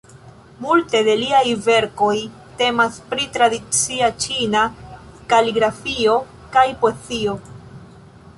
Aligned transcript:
Multe 0.63 1.01
de 1.07 1.13
liaj 1.23 1.41
verkoj 1.65 2.15
temas 2.61 2.97
pri 3.11 3.27
tradicia 3.37 4.09
ĉina 4.25 4.65
kaligrafio 5.35 6.17
kaj 6.57 6.67
poezio. 6.83 7.39